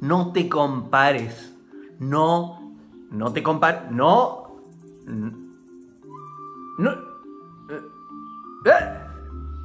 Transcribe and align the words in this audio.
No 0.00 0.32
te 0.32 0.48
compares. 0.48 1.54
No, 1.98 2.76
no 3.10 3.32
te 3.32 3.42
compares. 3.42 3.90
No. 3.90 4.56
No. 6.78 6.90
eh, 6.90 7.80
eh, 8.66 8.98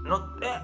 No. 0.03 0.35
eh, 0.41 0.61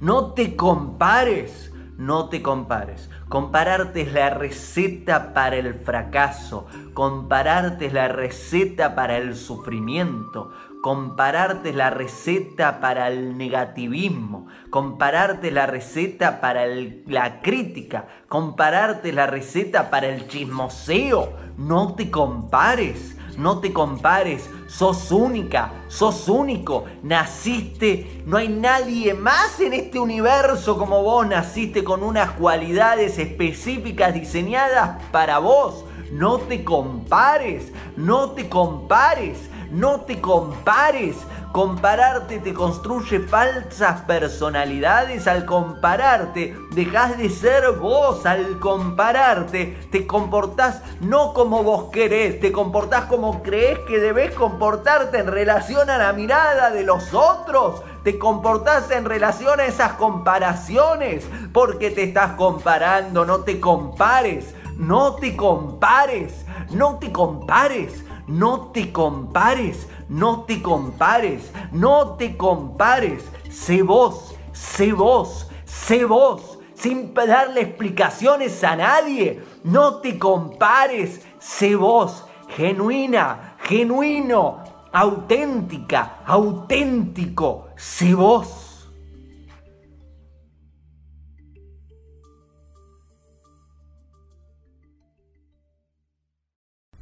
No 0.00 0.32
te 0.34 0.54
compares. 0.56 1.72
No 1.98 2.28
te 2.28 2.42
compares. 2.42 3.08
Compararte 3.28 4.02
es 4.02 4.12
la 4.12 4.28
receta 4.28 5.32
para 5.32 5.56
el 5.56 5.72
fracaso. 5.74 6.66
Compararte 6.92 7.86
es 7.86 7.92
la 7.94 8.08
receta 8.08 8.94
para 8.94 9.16
el 9.16 9.34
sufrimiento. 9.34 10.52
Compararte 10.82 11.70
es 11.70 11.74
la 11.74 11.88
receta 11.88 12.80
para 12.80 13.08
el 13.08 13.38
negativismo. 13.38 14.46
Compararte 14.68 15.48
es 15.48 15.54
la 15.54 15.66
receta 15.66 16.40
para 16.42 16.66
la 16.66 17.40
crítica. 17.40 18.06
Compararte 18.28 19.08
es 19.08 19.14
la 19.14 19.26
receta 19.26 19.88
para 19.88 20.08
el 20.08 20.28
chismoseo. 20.28 21.32
No 21.56 21.94
te 21.94 22.10
compares. 22.10 23.16
No 23.36 23.58
te 23.58 23.72
compares, 23.72 24.48
sos 24.66 25.10
única, 25.12 25.84
sos 25.88 26.28
único, 26.28 26.84
naciste, 27.02 28.22
no 28.24 28.38
hay 28.38 28.48
nadie 28.48 29.12
más 29.12 29.60
en 29.60 29.74
este 29.74 29.98
universo 29.98 30.78
como 30.78 31.02
vos, 31.02 31.26
naciste 31.26 31.84
con 31.84 32.02
unas 32.02 32.30
cualidades 32.32 33.18
específicas 33.18 34.14
diseñadas 34.14 35.02
para 35.12 35.38
vos. 35.38 35.84
No 36.12 36.38
te 36.38 36.64
compares, 36.64 37.72
no 37.96 38.30
te 38.30 38.48
compares, 38.48 39.50
no 39.76 40.00
te 40.00 40.20
compares. 40.20 41.16
Compararte 41.52 42.38
te 42.38 42.52
construye 42.52 43.20
falsas 43.20 44.00
personalidades. 44.02 45.26
Al 45.26 45.44
compararte, 45.44 46.56
dejas 46.72 47.18
de 47.18 47.28
ser 47.28 47.72
vos. 47.72 48.24
Al 48.24 48.58
compararte, 48.58 49.88
te 49.90 50.06
comportás 50.06 50.80
no 51.00 51.34
como 51.34 51.62
vos 51.62 51.90
querés, 51.92 52.40
te 52.40 52.52
comportás 52.52 53.04
como 53.04 53.42
crees 53.42 53.78
que 53.80 53.98
debes 53.98 54.34
comportarte 54.34 55.18
en 55.18 55.26
relación 55.26 55.90
a 55.90 55.98
la 55.98 56.12
mirada 56.14 56.70
de 56.70 56.82
los 56.82 57.12
otros. 57.12 57.82
Te 58.02 58.18
comportás 58.18 58.90
en 58.90 59.04
relación 59.04 59.60
a 59.60 59.66
esas 59.66 59.92
comparaciones. 59.92 61.26
Porque 61.52 61.90
te 61.90 62.04
estás 62.04 62.32
comparando, 62.32 63.26
no 63.26 63.40
te 63.40 63.60
compares. 63.60 64.54
No 64.76 65.14
te 65.14 65.34
compares, 65.34 66.44
no 66.70 66.98
te 66.98 67.10
compares, 67.10 68.04
no 68.26 68.72
te 68.72 68.92
compares, 68.92 69.88
no 70.08 70.42
te 70.42 70.60
compares, 70.62 71.52
no 71.72 72.16
te 72.16 72.36
compares. 72.36 73.24
Sé 73.50 73.82
vos, 73.82 74.34
sé 74.52 74.92
vos, 74.92 75.48
sé 75.64 76.04
vos, 76.04 76.58
sin 76.74 77.14
darle 77.14 77.62
explicaciones 77.62 78.62
a 78.64 78.76
nadie. 78.76 79.42
No 79.64 79.96
te 79.96 80.18
compares, 80.18 81.24
sé 81.38 81.76
vos, 81.76 82.24
genuina, 82.48 83.56
genuino, 83.60 84.64
auténtica, 84.92 86.18
auténtico, 86.26 87.68
sé 87.76 88.14
vos. 88.14 88.75